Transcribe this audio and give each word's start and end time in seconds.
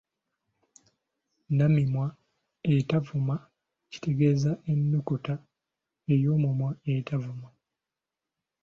Nnamimwa 1.49 2.07
etavuuma 2.73 3.35
kitegeeza 3.91 4.51
ennukuta 4.71 5.33
ey'omumwa 6.13 6.69
etavuuma. 6.93 7.49